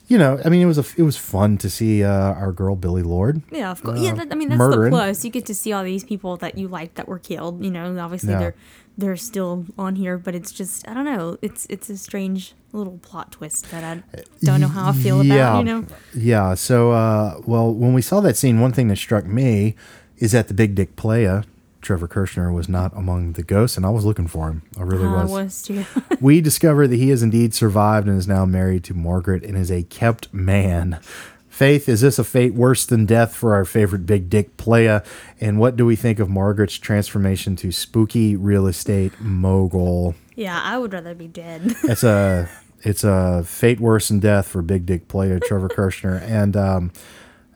you 0.09 0.19
know, 0.19 0.41
I 0.45 0.49
mean, 0.49 0.61
it 0.63 0.67
was 0.67 0.79
a 0.79 0.85
it 0.97 1.03
was 1.03 1.17
fun 1.17 1.59
to 1.59 1.71
see 1.71 2.03
uh, 2.03 2.11
our 2.11 2.53
girl 2.53 2.75
Billie 2.77 3.03
Lourd. 3.03 3.43
Yeah, 3.53 3.71
of 3.71 3.83
course. 3.83 3.99
uh, 3.99 4.03
yeah, 4.03 4.15
that, 4.15 4.29
I 4.31 4.35
mean 4.35 4.49
that's 4.49 4.59
murdering. 4.59 4.91
the 4.91 4.97
plus. 4.97 5.25
You 5.25 5.31
get 5.31 5.47
to 5.47 5.55
see 5.55 5.73
all 5.73 5.85
these 5.85 6.05
people 6.05 6.37
that 6.39 6.57
you 6.59 6.67
liked 6.69 6.95
that 6.97 7.07
were 7.09 7.19
killed. 7.19 7.63
You 7.65 7.71
know, 7.71 7.99
obviously 7.99 8.31
Yeah. 8.31 8.39
they're 8.39 8.55
they're 8.97 9.17
still 9.17 9.65
on 9.79 9.95
here, 9.97 10.19
but 10.19 10.35
it's 10.35 10.51
just 10.51 10.89
I 10.89 10.95
don't 10.95 11.05
know. 11.05 11.37
It's 11.43 11.67
it's 11.71 11.89
a 11.91 11.97
strange 11.97 12.55
little 12.73 12.99
plot 12.99 13.33
twist 13.33 13.71
that 13.71 13.85
I 13.85 14.03
don't 14.43 14.61
know 14.61 14.69
how 14.69 14.89
I 14.91 14.93
feel 14.93 15.21
about. 15.21 15.59
You 15.61 15.65
know, 15.65 15.87
Yeah. 16.15 16.55
So, 16.55 16.91
uh, 16.93 17.41
well, 17.47 17.73
when 17.73 17.93
we 17.95 18.03
saw 18.03 18.21
that 18.21 18.37
scene, 18.37 18.61
one 18.61 18.73
thing 18.73 18.89
that 18.89 18.97
struck 18.97 19.25
me 19.27 19.75
is 20.19 20.33
that 20.33 20.49
the 20.49 20.55
big 20.55 20.75
dick 20.75 20.97
playa, 20.97 21.45
Trevor 21.81 22.09
Kirchner, 22.09 22.53
was 22.53 22.69
not 22.69 22.97
among 22.97 23.33
the 23.33 23.43
ghosts, 23.43 23.77
and 23.77 23.87
I 23.87 23.91
was 23.91 24.05
looking 24.05 24.27
for 24.27 24.49
him. 24.49 24.63
I 24.77 24.83
really 24.83 25.07
I 25.07 25.23
was. 25.25 25.31
was 25.31 25.63
too. 25.63 25.85
we 26.21 26.41
discover 26.41 26.87
that 26.87 26.97
he 26.97 27.11
has 27.11 27.23
indeed 27.23 27.55
survived 27.55 28.09
and 28.09 28.19
is 28.19 28.29
now 28.29 28.45
married 28.45 28.85
to 28.85 28.95
Margaret 28.95 29.45
and 29.45 29.57
is 29.57 29.71
a 29.71 29.83
kept 29.85 30.33
man. 30.33 31.01
Faith, 31.49 31.89
is 31.89 32.03
this 32.03 32.19
a 32.21 32.25
fate 32.25 32.55
worse 32.55 32.87
than 32.87 33.05
death 33.05 33.35
for 33.35 33.55
our 33.55 33.65
favorite 33.65 34.07
big 34.07 34.31
dick 34.31 34.57
playa? 34.57 35.03
And 35.41 35.59
what 35.59 35.77
do 35.77 35.85
we 35.85 35.97
think 35.97 36.21
of 36.21 36.29
Margaret's 36.29 36.79
transformation 36.79 37.57
to 37.57 37.73
spooky 37.73 38.37
real 38.37 38.67
estate 38.67 39.21
mogul? 39.21 40.15
yeah, 40.37 40.61
I 40.63 40.79
would 40.79 40.93
rather 40.93 41.15
be 41.15 41.27
dead. 41.27 41.75
It's 41.83 42.05
a 42.05 42.49
it's 42.83 43.03
a 43.03 43.43
fate 43.45 43.81
worse 43.81 44.07
than 44.07 44.21
death 44.21 44.47
for 44.47 44.63
big 44.63 44.87
dick 44.87 45.09
player 45.09 45.41
Trevor 45.41 45.69
Kirchner, 45.69 46.15
and 46.25 46.57
um, 46.57 46.93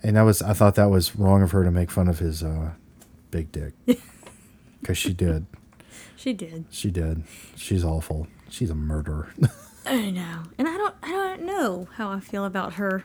and 0.02 0.16
that 0.16 0.22
was 0.22 0.42
I 0.42 0.52
thought 0.52 0.74
that 0.74 0.90
was 0.90 1.14
wrong 1.14 1.42
of 1.42 1.52
her 1.52 1.62
to 1.62 1.70
make 1.70 1.90
fun 1.92 2.08
of 2.08 2.18
his 2.18 2.42
uh, 2.42 2.72
big 3.30 3.52
dick 3.52 3.74
because 4.82 4.98
she 4.98 5.14
did 5.14 5.46
she 6.16 6.32
did. 6.34 6.66
she 6.70 6.90
did 6.90 7.22
she's 7.56 7.82
awful 7.84 8.26
she's 8.50 8.68
a 8.70 8.74
murderer. 8.74 9.32
I 9.86 10.10
know, 10.10 10.42
and 10.58 10.68
I 10.68 10.76
don't 10.76 10.94
I 11.02 11.08
don't 11.08 11.42
know 11.42 11.88
how 11.96 12.10
I 12.10 12.20
feel 12.20 12.44
about 12.44 12.74
her. 12.74 13.02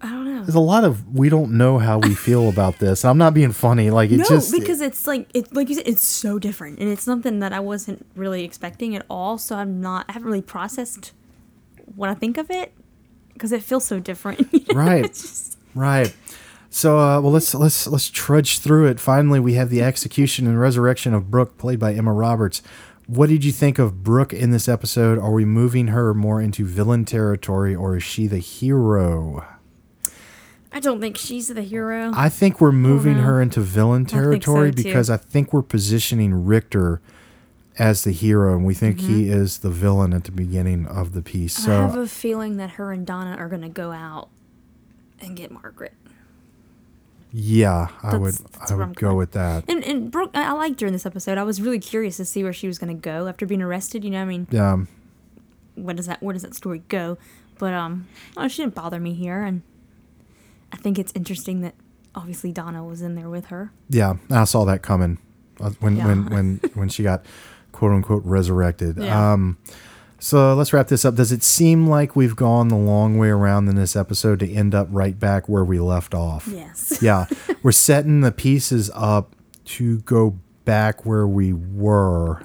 I 0.00 0.10
don't 0.10 0.24
know. 0.26 0.42
There's 0.44 0.54
a 0.54 0.60
lot 0.60 0.84
of 0.84 1.12
we 1.16 1.28
don't 1.28 1.58
know 1.58 1.78
how 1.78 1.98
we 1.98 2.14
feel 2.14 2.48
about 2.54 2.78
this. 2.78 3.04
I'm 3.04 3.18
not 3.18 3.34
being 3.34 3.50
funny. 3.50 3.90
Like 3.90 4.10
it 4.12 4.18
no, 4.18 4.24
just 4.24 4.52
because 4.52 4.80
it's 4.80 5.06
like 5.08 5.28
it 5.34 5.52
like 5.54 5.68
you 5.68 5.74
said, 5.74 5.88
it's 5.88 6.04
so 6.04 6.38
different, 6.38 6.78
and 6.78 6.88
it's 6.88 7.02
something 7.02 7.40
that 7.40 7.52
I 7.52 7.58
wasn't 7.60 8.06
really 8.14 8.44
expecting 8.44 8.94
at 8.94 9.04
all. 9.10 9.38
So 9.38 9.56
I'm 9.56 9.80
not, 9.80 10.04
I 10.08 10.12
haven't 10.12 10.26
really 10.28 10.42
processed 10.42 11.12
what 11.96 12.10
I 12.10 12.14
think 12.14 12.38
of 12.38 12.48
it 12.50 12.72
because 13.32 13.50
it 13.50 13.62
feels 13.62 13.84
so 13.84 13.98
different. 13.98 14.48
Right. 14.72 15.04
It's 15.04 15.22
just- 15.22 15.58
Right. 15.74 16.14
So, 16.70 16.98
uh, 16.98 17.20
well, 17.20 17.32
let's 17.32 17.54
let's 17.54 17.86
let's 17.86 18.10
trudge 18.10 18.58
through 18.58 18.86
it. 18.86 19.00
Finally, 19.00 19.40
we 19.40 19.54
have 19.54 19.70
the 19.70 19.82
execution 19.82 20.46
and 20.46 20.60
resurrection 20.60 21.14
of 21.14 21.30
Brooke, 21.30 21.56
played 21.56 21.78
by 21.78 21.94
Emma 21.94 22.12
Roberts. 22.12 22.62
What 23.06 23.30
did 23.30 23.42
you 23.42 23.52
think 23.52 23.78
of 23.78 24.04
Brooke 24.04 24.34
in 24.34 24.50
this 24.50 24.68
episode? 24.68 25.18
Are 25.18 25.32
we 25.32 25.46
moving 25.46 25.88
her 25.88 26.12
more 26.12 26.42
into 26.42 26.66
villain 26.66 27.06
territory, 27.06 27.74
or 27.74 27.96
is 27.96 28.02
she 28.02 28.26
the 28.26 28.38
hero? 28.38 29.46
I 30.70 30.80
don't 30.80 31.00
think 31.00 31.16
she's 31.16 31.48
the 31.48 31.62
hero. 31.62 32.12
I 32.14 32.28
think 32.28 32.60
we're 32.60 32.70
moving 32.72 33.16
her 33.16 33.40
into 33.40 33.60
villain 33.60 34.04
think 34.04 34.10
so, 34.10 34.16
territory 34.18 34.70
because 34.70 35.08
I 35.08 35.16
think 35.16 35.54
we're 35.54 35.62
positioning 35.62 36.44
Richter 36.44 37.00
as 37.78 38.04
the 38.04 38.12
hero, 38.12 38.54
and 38.54 38.66
we 38.66 38.74
think 38.74 39.00
he 39.00 39.30
is 39.30 39.60
the 39.60 39.70
villain 39.70 40.12
at 40.12 40.24
the 40.24 40.32
beginning 40.32 40.86
of 40.86 41.12
the 41.12 41.22
piece. 41.22 41.60
Mm-hmm. 41.60 41.70
I 41.70 41.74
have 41.74 41.96
a 41.96 42.06
feeling 42.06 42.58
that 42.58 42.72
her 42.72 42.92
and 42.92 43.06
Donna 43.06 43.36
are 43.36 43.48
gonna 43.48 43.70
go 43.70 43.92
out 43.92 44.28
and 45.20 45.34
get 45.34 45.50
Margaret. 45.50 45.94
Yeah, 47.32 47.88
I 48.02 48.12
That's- 48.12 48.20
would 48.20 48.34
that's 48.52 48.72
I 48.72 48.74
would 48.74 48.96
go 48.96 49.14
with 49.14 49.32
that. 49.32 49.64
And 49.68 49.84
and 49.84 50.10
Brooke, 50.10 50.30
I 50.34 50.52
liked 50.52 50.80
her 50.80 50.86
in 50.86 50.92
this 50.92 51.06
episode. 51.06 51.38
I 51.38 51.42
was 51.42 51.60
really 51.60 51.78
curious 51.78 52.16
to 52.18 52.24
see 52.24 52.42
where 52.42 52.52
she 52.52 52.66
was 52.66 52.78
gonna 52.78 52.94
go 52.94 53.26
after 53.26 53.46
being 53.46 53.62
arrested. 53.62 54.04
You 54.04 54.10
know, 54.10 54.22
I 54.22 54.24
mean, 54.24 54.46
Um, 54.58 54.88
what 55.74 55.96
does 55.96 56.06
that 56.06 56.22
where 56.22 56.32
does 56.32 56.42
that 56.42 56.54
story 56.54 56.82
go? 56.88 57.18
But 57.58 57.74
um, 57.74 58.06
oh, 58.36 58.48
she 58.48 58.62
didn't 58.62 58.74
bother 58.74 59.00
me 59.00 59.14
here, 59.14 59.42
and 59.42 59.62
I 60.72 60.76
think 60.76 60.98
it's 60.98 61.12
interesting 61.14 61.60
that 61.62 61.74
obviously 62.14 62.52
Donna 62.52 62.84
was 62.84 63.02
in 63.02 63.14
there 63.14 63.28
with 63.28 63.46
her. 63.46 63.72
yeah, 63.88 64.14
I 64.30 64.44
saw 64.44 64.64
that 64.64 64.82
coming 64.82 65.18
uh, 65.60 65.70
when 65.80 65.96
Yeah. 65.96 66.06
when 66.06 66.26
when 66.26 66.60
when 66.74 66.88
she 66.88 67.02
got 67.02 67.24
quote 67.72 67.92
unquote 67.92 68.24
resurrected. 68.24 68.96
Yeah. 69.02 69.32
Um, 69.32 69.58
so 70.18 70.54
let's 70.54 70.72
wrap 70.72 70.88
this 70.88 71.04
up. 71.04 71.14
Does 71.14 71.30
it 71.32 71.42
seem 71.42 71.86
like 71.86 72.16
we've 72.16 72.34
gone 72.36 72.68
the 72.68 72.76
long 72.76 73.18
way 73.18 73.28
around 73.28 73.68
in 73.68 73.76
this 73.76 73.94
episode 73.96 74.40
to 74.40 74.50
end 74.52 74.74
up 74.74 74.88
right 74.90 75.18
back 75.18 75.48
where 75.48 75.64
we 75.64 75.78
left 75.78 76.14
off? 76.14 76.48
Yes. 76.52 76.98
yeah, 77.02 77.26
we're 77.62 77.72
setting 77.72 78.20
the 78.20 78.32
pieces 78.32 78.90
up 78.94 79.34
to 79.66 79.98
go 80.00 80.38
back 80.64 81.06
where 81.06 81.26
we 81.26 81.52
were. 81.52 82.42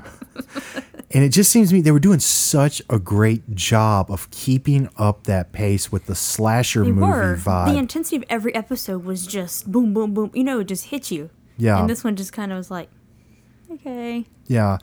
And 1.11 1.23
it 1.23 1.29
just 1.29 1.51
seems 1.51 1.69
to 1.69 1.75
me 1.75 1.81
they 1.81 1.91
were 1.91 1.99
doing 1.99 2.19
such 2.19 2.81
a 2.89 2.97
great 2.97 3.53
job 3.53 4.09
of 4.09 4.29
keeping 4.31 4.89
up 4.97 5.25
that 5.25 5.51
pace 5.51 5.91
with 5.91 6.07
the 6.07 6.15
slasher 6.15 6.83
They 6.83 6.91
movie 6.91 7.01
were. 7.11 7.35
vibe. 7.37 7.71
The 7.73 7.77
intensity 7.77 8.15
of 8.15 8.23
every 8.29 8.53
episode 8.55 9.03
was 9.05 9.27
just 9.27 9.71
boom, 9.71 9.93
boom, 9.93 10.13
boom. 10.15 10.31
You 10.33 10.43
know, 10.43 10.61
it 10.61 10.65
just 10.65 10.85
hit 10.85 11.11
you. 11.11 11.29
yeah. 11.57 11.79
And 11.79 11.87
this 11.89 12.03
one 12.03 12.15
just 12.15 12.33
kind 12.33 12.51
of 12.51 12.57
was 12.57 12.71
like, 12.71 12.89
okay, 13.71 14.25
yeah. 14.47 14.77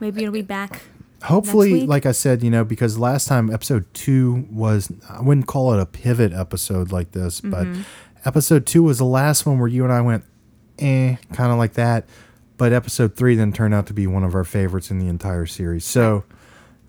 maybe 0.00 0.22
it'll 0.22 0.32
be 0.32 0.40
back. 0.42 0.80
Hopefully, 1.24 1.86
like 1.86 2.06
I 2.06 2.12
said, 2.12 2.42
you 2.42 2.50
know, 2.50 2.64
because 2.64 2.98
last 2.98 3.26
time 3.26 3.50
episode 3.52 3.86
two 3.94 4.46
was, 4.50 4.92
I 5.08 5.22
wouldn't 5.22 5.46
call 5.46 5.72
it 5.72 5.80
a 5.80 5.86
pivot 5.86 6.32
episode 6.32 6.92
like 6.92 7.12
this, 7.12 7.40
but 7.40 7.66
Mm-hmm. 7.66 7.82
episode 8.24 8.66
two 8.66 8.82
was 8.82 8.98
the 8.98 9.04
last 9.04 9.46
one 9.46 9.58
where 9.58 9.68
you 9.68 9.82
and 9.84 9.92
I 9.92 10.02
went, 10.02 10.24
eh, 10.78 11.16
kind 11.32 11.50
of 11.52 11.58
like 11.58 11.72
that. 11.74 12.04
But 12.58 12.72
episode 12.72 13.16
three 13.16 13.34
then 13.34 13.52
turned 13.52 13.74
out 13.74 13.86
to 13.88 13.92
be 13.92 14.06
one 14.06 14.24
of 14.24 14.34
our 14.34 14.44
favorites 14.44 14.90
in 14.90 14.98
the 14.98 15.08
entire 15.08 15.46
series. 15.46 15.84
So, 15.84 16.24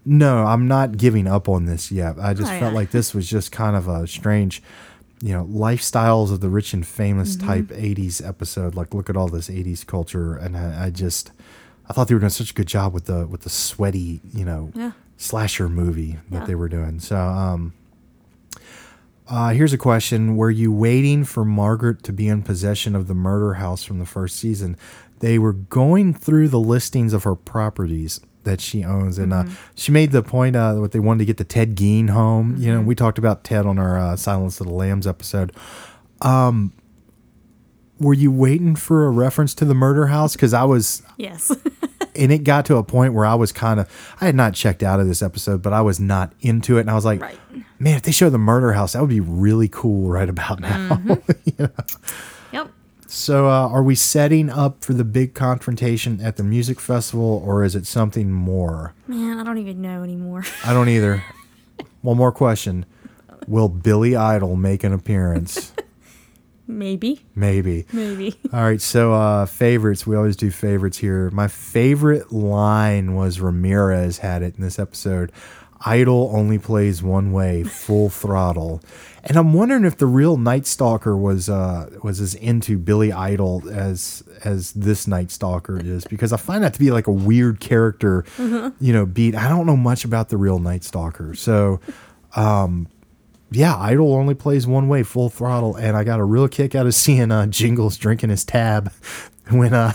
no, 0.06 0.46
I'm 0.46 0.68
not 0.68 0.98
giving 0.98 1.28
up 1.28 1.50
on 1.50 1.66
this 1.66 1.92
yet. 1.92 2.18
I 2.20 2.34
just 2.34 2.52
Oh, 2.52 2.60
felt 2.60 2.72
yeah. 2.74 2.78
like 2.80 2.92
this 2.92 3.14
was 3.14 3.30
just 3.30 3.52
kind 3.52 3.76
of 3.76 3.88
a 3.90 4.08
strange, 4.08 4.62
you 5.22 5.34
know, 5.34 5.44
lifestyles 5.46 6.32
of 6.32 6.40
the 6.42 6.50
rich 6.50 6.74
and 6.74 6.86
famous 6.86 7.36
Mm-hmm. 7.36 7.48
type 7.48 7.66
80s 7.68 8.26
episode. 8.26 8.76
Like, 8.76 8.94
look 8.94 9.10
at 9.10 9.18
all 9.18 9.28
this 9.28 9.50
80s 9.50 9.86
culture. 9.86 10.36
And 10.36 10.56
I, 10.56 10.86
I 10.86 10.90
just, 10.90 11.32
I 11.90 11.94
thought 11.94 12.08
they 12.08 12.14
were 12.14 12.20
doing 12.20 12.30
such 12.30 12.52
a 12.52 12.54
good 12.54 12.68
job 12.68 12.94
with 12.94 13.06
the, 13.06 13.26
with 13.28 13.42
the 13.42 13.50
sweaty, 13.50 14.20
you 14.34 14.44
know, 14.46 14.72
Yeah. 14.76 14.92
slasher 15.18 15.70
movie 15.70 16.18
that 16.32 16.40
Yeah. 16.42 16.46
they 16.46 16.56
were 16.56 16.68
doing. 16.70 17.00
So, 17.00 17.18
um, 17.18 17.74
uh, 19.30 19.50
here's 19.50 19.74
a 19.74 19.78
question: 19.78 20.36
Were 20.38 20.52
you 20.52 20.72
waiting 20.72 21.24
for 21.26 21.44
Margaret 21.44 22.04
to 22.04 22.14
be 22.14 22.28
in 22.28 22.42
possession 22.44 22.96
of 22.96 23.08
the 23.08 23.14
murder 23.14 23.56
house 23.56 23.84
from 23.84 24.00
the 24.00 24.06
first 24.06 24.38
season? 24.38 24.78
They 25.20 25.38
were 25.40 25.54
going 25.54 26.14
through 26.14 26.50
the 26.50 26.60
listings 26.60 27.12
of 27.14 27.24
her 27.24 27.36
properties 27.36 28.20
that 28.44 28.62
she 28.62 28.84
owns, 28.86 29.18
and 29.18 29.34
uh, 29.34 29.44
she 29.76 29.92
made 29.92 30.12
the 30.14 30.22
point 30.24 30.56
uh, 30.56 30.76
what 30.76 30.92
they 30.94 31.00
wanted 31.00 31.20
to 31.20 31.34
get 31.34 31.38
the 31.38 31.60
Ed 31.60 31.76
Gein 31.76 32.10
home. 32.10 32.56
You 32.58 32.74
know, 32.74 32.82
we 32.82 32.96
talked 32.96 33.18
about 33.18 33.44
Ted 33.44 33.66
on 33.66 33.78
our 33.80 33.98
uh, 33.98 34.16
Silence 34.16 34.62
of 34.62 34.68
the 34.68 34.74
Lambs 34.74 35.06
episode. 35.08 35.52
Um, 36.22 36.72
were 38.00 38.14
you 38.14 38.32
waiting 38.32 38.76
for 38.76 39.08
a 39.08 39.10
reference 39.10 39.54
to 39.56 39.66
the 39.66 39.74
murder 39.74 40.08
house? 40.08 40.34
Because 40.34 40.54
I 40.54 40.64
was 40.64 41.02
Yes. 41.18 41.52
and 42.18 42.32
it 42.32 42.40
got 42.44 42.66
to 42.66 42.78
a 42.78 42.84
point 42.84 43.14
where 43.14 43.26
I 43.26 43.36
was 43.36 43.52
kind 43.52 43.80
of 43.80 43.90
I 44.22 44.26
had 44.26 44.36
not 44.36 44.54
checked 44.54 44.84
out 44.84 45.00
of 45.00 45.08
this 45.08 45.22
episode, 45.22 45.62
but 45.62 45.74
I 45.74 45.82
was 45.82 46.00
not 46.00 46.34
into 46.42 46.78
it, 46.78 46.82
and 46.82 46.90
I 46.90 46.96
was 46.96 47.06
like, 47.06 47.22
Right. 47.22 47.40
man, 47.80 47.96
if 47.98 48.04
they 48.04 48.12
show 48.12 48.30
the 48.30 48.38
murder 48.38 48.74
house, 48.74 48.94
that 48.94 49.00
would 49.02 49.10
be 49.10 49.20
really 49.20 49.68
cool 49.68 50.10
right 50.10 50.30
about 50.30 50.60
now. 50.60 51.02
You 51.46 51.54
know? 51.60 51.70
yep. 52.52 52.72
So, 53.08 53.48
uh, 53.48 53.70
are 53.70 53.82
we 53.84 53.96
setting 53.96 54.50
up 54.50 54.84
for 54.84 54.94
the 54.94 55.06
big 55.06 55.34
confrontation 55.34 56.20
at 56.22 56.36
the 56.36 56.44
music 56.44 56.80
festival, 56.80 57.42
or 57.46 57.64
is 57.64 57.74
it 57.76 57.86
something 57.88 58.32
more? 58.32 58.94
Man, 59.08 59.40
I 59.40 59.44
don't 59.44 59.58
even 59.60 59.82
know 59.82 60.04
anymore. 60.04 60.44
I 60.66 60.74
don't 60.74 60.90
either. 60.90 61.24
One 62.02 62.18
more 62.18 62.32
question: 62.34 62.86
Will 63.48 63.70
Billy 63.70 64.16
Idol 64.16 64.56
make 64.58 64.84
an 64.84 64.92
appearance? 64.94 65.67
Maybe. 66.68 67.26
Maybe. 67.34 67.86
Maybe. 67.94 68.36
All 68.54 68.62
right, 68.62 68.82
so 68.82 69.14
uh, 69.14 69.46
favorites. 69.46 70.06
We 70.06 70.16
always 70.16 70.36
do 70.36 70.52
favorites 70.52 70.98
here. 70.98 71.30
My 71.32 71.48
favorite 71.48 72.32
line 72.32 73.16
was 73.16 73.40
Ramirez 73.40 74.18
had 74.20 74.44
it 74.44 74.56
in 74.58 74.62
this 74.62 74.78
episode. 74.78 75.32
Idol 75.86 76.32
only 76.34 76.58
plays 76.58 77.04
one 77.04 77.32
way, 77.32 77.64
full 77.64 78.10
throttle. 78.22 78.82
And 79.24 79.38
I'm 79.38 79.54
wondering 79.54 79.86
if 79.86 79.98
the 79.98 80.06
real 80.06 80.38
Night 80.38 80.66
Stalker 80.66 81.16
was 81.16 81.50
uh, 81.50 81.90
was 82.02 82.20
as 82.20 82.34
into 82.36 82.78
Billy 82.78 83.12
Idol 83.12 83.64
as 83.70 84.24
as 84.44 84.72
this 84.72 85.06
Night 85.08 85.32
Stalker 85.32 85.80
is, 85.80 86.06
because 86.06 86.32
I 86.34 86.38
find 86.38 86.64
that 86.64 86.74
to 86.74 86.80
be 86.80 86.92
like 86.92 87.08
a 87.08 87.12
weird 87.12 87.60
character, 87.60 88.24
you 88.38 88.94
know, 88.94 89.06
beat. 89.06 89.36
I 89.36 89.50
don't 89.50 89.66
know 89.66 89.76
much 89.78 90.06
about 90.06 90.30
the 90.30 90.38
real 90.38 90.60
Night 90.60 90.84
Stalker, 90.84 91.36
so 91.36 91.80
yeah, 93.52 93.78
Idol 93.78 94.14
only 94.14 94.36
plays 94.36 94.68
one 94.68 94.88
way, 94.88 95.04
full 95.04 95.30
throttle, 95.30 95.76
and 95.76 95.96
I 95.96 96.04
got 96.04 96.20
a 96.20 96.24
real 96.24 96.48
kick 96.48 96.76
out 96.76 96.86
of 96.86 96.94
seeing 96.94 97.32
uh, 97.32 97.48
Jingles 97.48 97.98
drinking 97.98 98.30
his 98.30 98.44
tab 98.44 98.92
when 99.50 99.74
uh 99.74 99.94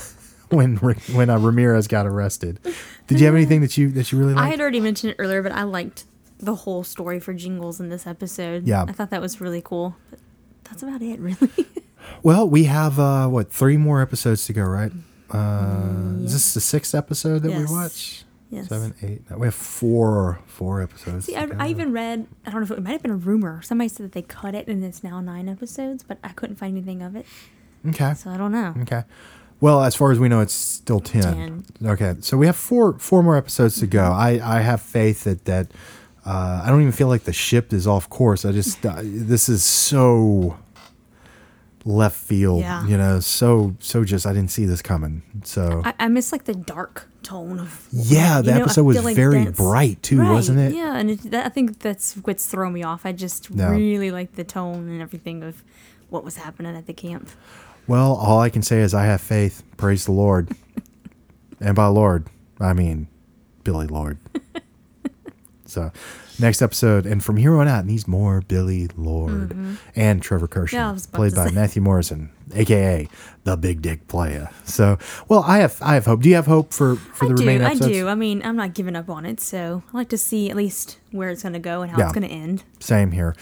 when 0.49 0.77
when 0.77 1.29
uh, 1.29 1.37
Ramirez 1.39 1.87
got 1.87 2.05
arrested. 2.05 2.59
Did 3.07 3.19
you 3.19 3.25
have 3.25 3.35
anything 3.35 3.61
that 3.61 3.77
you 3.77 3.89
that 3.91 4.11
you 4.11 4.17
really 4.17 4.33
Liked? 4.33 4.45
I 4.47 4.49
had 4.49 4.61
already 4.61 4.79
mentioned 4.79 5.11
it 5.11 5.15
earlier, 5.19 5.41
but 5.41 5.51
I 5.51 5.63
liked 5.63 6.05
the 6.39 6.55
whole 6.55 6.83
story 6.83 7.19
for 7.19 7.33
Jingles 7.33 7.79
in 7.79 7.89
this 7.89 8.05
episode. 8.05 8.67
Yeah. 8.67 8.85
I 8.87 8.91
thought 8.91 9.09
that 9.11 9.21
was 9.21 9.39
really 9.39 9.61
cool. 9.61 9.95
But 10.09 10.19
that's 10.65 10.83
about 10.83 11.01
it, 11.01 11.19
really. 11.19 11.49
Well, 12.21 12.47
we 12.49 12.65
have 12.65 12.99
uh 12.99 13.27
what 13.27 13.51
three 13.51 13.77
more 13.77 14.01
episodes 14.01 14.45
to 14.47 14.53
go, 14.53 14.63
right? 14.63 14.91
Uh, 15.31 16.17
Is 16.23 16.33
this 16.33 16.53
the 16.53 16.59
sixth 16.59 16.93
episode 16.93 17.43
that 17.43 17.51
we 17.51 17.65
watch? 17.65 18.22
Yes. 18.53 18.69
Seven, 18.69 18.93
eight. 19.01 19.29
no, 19.29 19.37
we 19.37 19.47
have 19.47 19.55
four 19.55 20.39
four 20.45 20.81
episodes. 20.81 21.25
See, 21.25 21.35
I. 21.35 21.47
I 21.57 21.69
even 21.69 21.91
read, 21.91 22.27
I 22.45 22.51
don't 22.51 22.61
know 22.61 22.65
if 22.65 22.71
it, 22.71 22.77
it 22.77 22.81
might 22.83 22.91
have 22.91 23.01
been 23.01 23.11
a 23.11 23.15
rumor. 23.15 23.61
Somebody 23.61 23.87
said 23.89 24.05
that 24.05 24.11
they 24.11 24.21
cut 24.21 24.55
it 24.55 24.67
and 24.67 24.83
it's 24.83 25.03
now 25.03 25.19
nine 25.21 25.49
episodes, 25.49 26.03
but 26.03 26.17
I 26.23 26.29
couldn't 26.29 26.55
find 26.57 26.77
anything 26.77 27.01
of 27.01 27.15
it. 27.15 27.25
okay. 27.89 28.13
So 28.13 28.29
I 28.29 28.37
don't 28.37 28.51
know. 28.51 28.73
Okay. 28.81 29.03
Well, 29.61 29.83
as 29.83 29.95
far 29.95 30.11
as 30.11 30.19
we 30.19 30.27
know, 30.27 30.41
it's 30.41 30.53
still 30.53 30.99
10. 30.99 31.63
10. 31.79 31.87
Okay. 31.91 32.15
So 32.19 32.37
we 32.37 32.47
have 32.47 32.55
four 32.55 32.99
four 32.99 33.23
more 33.23 33.37
episodes 33.37 33.79
to 33.79 33.87
go. 33.87 34.03
I, 34.03 34.57
I 34.57 34.59
have 34.59 34.81
faith 34.81 35.23
that 35.23 35.45
that 35.45 35.71
uh, 36.25 36.61
I 36.65 36.69
don't 36.69 36.81
even 36.81 36.91
feel 36.91 37.07
like 37.07 37.23
the 37.23 37.33
ship 37.33 37.71
is 37.73 37.87
off 37.87 38.09
course. 38.09 38.43
I 38.45 38.51
just 38.51 38.85
uh, 38.85 39.01
this 39.01 39.47
is 39.49 39.63
so 39.63 40.57
left 41.85 42.15
field, 42.17 42.61
Yeah. 42.61 42.85
you 42.87 42.97
know, 42.97 43.19
so 43.19 43.75
so 43.79 44.03
just 44.03 44.25
I 44.25 44.33
didn't 44.33 44.51
see 44.51 44.65
this 44.65 44.81
coming. 44.81 45.21
So 45.43 45.81
I, 45.83 45.93
I 45.99 46.07
miss 46.07 46.31
like 46.31 46.45
the 46.45 46.53
dark 46.55 47.09
tone 47.23 47.59
of. 47.59 47.87
yeah, 47.91 48.41
the 48.41 48.53
know, 48.53 48.61
episode 48.61 48.83
was 48.83 49.03
like 49.03 49.15
very 49.15 49.45
bright 49.47 50.01
too, 50.01 50.19
Right, 50.21 50.31
wasn't 50.31 50.59
it? 50.59 50.73
Yeah, 50.73 50.95
and 50.97 51.11
it, 51.11 51.31
that, 51.31 51.45
I 51.45 51.49
think 51.49 51.79
that's 51.79 52.13
what's 52.15 52.45
throwing 52.45 52.73
me 52.73 52.83
off. 52.83 53.05
I 53.05 53.11
just 53.11 53.49
Yeah. 53.49 53.69
really 53.71 54.11
like 54.11 54.33
the 54.33 54.43
tone 54.43 54.89
and 54.89 55.01
everything 55.01 55.43
of 55.43 55.63
what 56.09 56.23
was 56.23 56.37
happening 56.37 56.75
at 56.75 56.85
the 56.87 56.93
camp. 56.93 57.29
Well, 57.87 58.13
all 58.15 58.39
I 58.39 58.49
can 58.49 58.61
say 58.61 58.79
is 58.79 58.93
I 58.93 59.05
have 59.05 59.19
faith. 59.21 59.63
Praise 59.77 60.05
the 60.05 60.11
Lord. 60.13 60.49
and 61.59 61.75
by 61.75 61.87
Lord, 61.87 62.27
I 62.59 62.73
mean 62.73 63.07
Billie 63.65 63.87
Lourd. 63.87 64.17
so, 65.65 65.91
next 66.39 66.61
episode, 66.61 67.05
and 67.05 67.23
from 67.23 67.37
here 67.37 67.55
on 67.55 67.67
out, 67.67 67.85
needs 67.85 68.07
more 68.07 68.41
Billie 68.41 68.87
Lourd 68.95 69.55
and 69.95 70.21
Trevor 70.21 70.47
Mm-hmm. 70.47 70.75
Yeah, 70.75 70.89
I 70.89 70.91
was 70.91 71.05
about 71.05 71.17
played 71.17 71.35
by 71.35 71.47
say. 71.47 71.53
Matthew 71.55 71.81
Morrison, 71.81 72.29
aka 72.53 73.07
the 73.43 73.57
Big 73.57 73.81
Dick 73.81 74.07
Player. 74.07 74.49
So, 74.63 74.97
well, 75.27 75.43
I 75.45 75.59
have 75.59 75.77
I 75.81 75.93
have 75.95 76.05
hope. 76.05 76.21
Do 76.21 76.29
you 76.29 76.35
have 76.35 76.45
hope 76.47 76.73
for 76.73 76.95
for 76.95 77.25
I 77.25 77.27
the 77.29 77.33
do, 77.35 77.41
remaining 77.41 77.67
I 77.67 77.75
do. 77.75 78.07
I 78.07 78.15
mean, 78.15 78.41
I'm 78.43 78.55
not 78.55 78.73
giving 78.73 78.95
up 78.95 79.09
on 79.09 79.25
it, 79.25 79.39
so 79.39 79.83
I 79.93 79.97
like 79.97 80.09
to 80.09 80.17
see 80.17 80.49
at 80.49 80.55
least 80.55 80.97
where 81.11 81.29
it's 81.29 81.43
going 81.43 81.53
to 81.53 81.59
go 81.59 81.81
and 81.81 81.91
how 81.91 81.97
Yeah. 81.99 82.05
it's 82.05 82.13
going 82.13 82.27
to 82.27 82.33
end. 82.33 82.63
Same 82.79 83.11
here. 83.11 83.35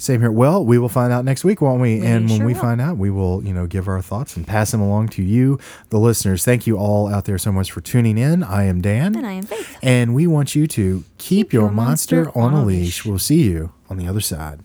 Same 0.00 0.22
here. 0.22 0.32
Well, 0.32 0.64
we 0.64 0.78
will 0.78 0.88
find 0.88 1.12
out 1.12 1.26
next 1.26 1.44
week, 1.44 1.60
won't 1.60 1.82
we? 1.82 2.00
We 2.00 2.06
and 2.06 2.28
when 2.28 2.38
sure 2.38 2.46
we 2.46 2.54
will. 2.54 2.60
find 2.60 2.80
out, 2.80 2.96
we 2.96 3.10
will, 3.10 3.44
you 3.44 3.52
know, 3.52 3.66
give 3.66 3.86
our 3.86 4.00
thoughts 4.00 4.34
and 4.34 4.46
pass 4.46 4.70
them 4.70 4.80
along 4.80 5.08
to 5.10 5.22
you, 5.22 5.58
the 5.90 5.98
listeners. 5.98 6.42
Thank 6.42 6.66
you 6.66 6.78
all 6.78 7.12
out 7.12 7.26
there 7.26 7.36
so 7.36 7.52
much 7.52 7.70
for 7.70 7.82
tuning 7.82 8.16
in. 8.16 8.42
I 8.42 8.64
am 8.64 8.80
Dan. 8.80 9.14
And 9.14 9.26
I 9.26 9.32
am 9.32 9.42
Faith. 9.44 9.78
And 9.82 10.14
we 10.14 10.26
want 10.26 10.54
you 10.54 10.66
to 10.68 11.04
keep, 11.18 11.52
your, 11.52 11.70
monster, 11.70 12.30
on 12.36 12.54
a 12.54 12.64
leash. 12.64 13.04
We'll 13.04 13.18
see 13.18 13.42
you 13.42 13.72
on 13.90 13.98
the 13.98 14.08
other 14.08 14.20
side. 14.20 14.60